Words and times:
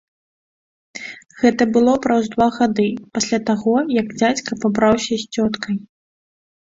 Гэта 1.41 1.67
было 1.75 1.93
праз 2.07 2.23
два 2.35 2.47
гады 2.57 2.87
пасля 3.17 3.39
таго, 3.53 3.75
як 4.01 4.07
дзядзька 4.17 4.51
пабраўся 4.65 5.13
з 5.25 5.31
цёткай. 5.35 5.75